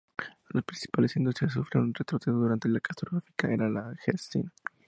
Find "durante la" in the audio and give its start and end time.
2.39-2.79